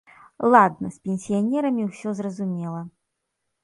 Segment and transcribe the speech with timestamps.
[0.55, 2.81] Ладна, з пенсіянерамі ўсё зразумела!